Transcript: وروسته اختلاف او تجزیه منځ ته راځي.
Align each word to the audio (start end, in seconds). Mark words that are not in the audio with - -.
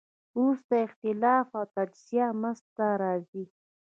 وروسته 0.37 0.73
اختلاف 0.87 1.47
او 1.57 1.63
تجزیه 1.75 2.27
منځ 2.41 2.59
ته 2.75 2.85
راځي. 3.01 3.43